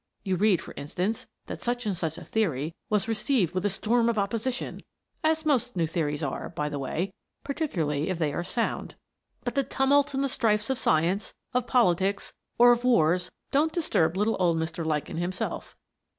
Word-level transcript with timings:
You 0.23 0.35
read, 0.35 0.63
for 0.63 0.73
instance, 0.77 1.27
that 1.45 1.61
such 1.61 1.85
and 1.85 1.95
such 1.95 2.17
a 2.17 2.25
theory 2.25 2.73
"was 2.89 3.07
received 3.07 3.53
with 3.53 3.63
a 3.67 3.69
storm 3.69 4.09
of 4.09 4.17
opposition" 4.17 4.81
(as 5.23 5.45
most 5.45 5.75
new 5.75 5.85
theories 5.85 6.23
are, 6.23 6.49
by 6.49 6.69
the 6.69 6.79
way, 6.79 7.13
particularly 7.43 8.09
if 8.09 8.17
they 8.17 8.33
are 8.33 8.43
sound). 8.43 8.95
But 9.43 9.53
the 9.53 9.61
tumults 9.63 10.15
and 10.15 10.23
the 10.23 10.27
strifes 10.27 10.71
of 10.71 10.79
science, 10.79 11.35
of 11.53 11.67
politics, 11.67 12.33
or 12.57 12.71
of 12.71 12.83
wars 12.83 13.29
don't 13.51 13.71
disturb 13.73 14.17
little 14.17 14.35
old 14.39 14.57
Mr. 14.57 14.83
Lichen 14.83 15.17
himself. 15.17 15.77